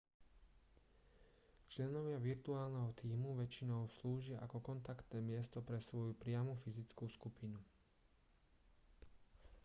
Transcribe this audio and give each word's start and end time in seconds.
členovia 1.73 2.17
virtuálneho 2.29 2.89
tímu 3.01 3.29
väčšinou 3.41 3.81
slúžia 4.01 4.37
ako 4.45 4.57
kontaktné 4.69 5.19
miesto 5.29 5.57
pre 5.67 5.77
svoju 5.87 6.13
priamu 6.23 6.53
fyzickú 6.65 7.03
skupinu 7.15 7.59